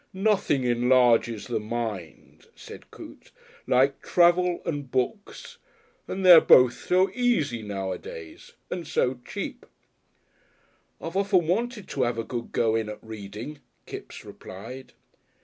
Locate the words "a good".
12.19-12.51